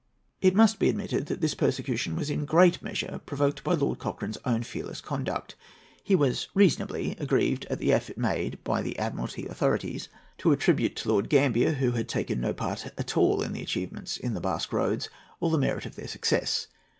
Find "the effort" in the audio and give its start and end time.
7.77-8.17